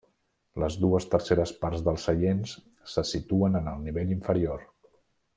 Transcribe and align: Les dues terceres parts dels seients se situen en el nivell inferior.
Les 0.61 0.75
dues 0.85 1.03
terceres 1.09 1.51
parts 1.65 1.83
dels 1.89 2.05
seients 2.09 2.53
se 2.93 3.03
situen 3.13 3.59
en 3.63 3.69
el 3.75 3.83
nivell 3.87 4.15
inferior. 4.19 4.65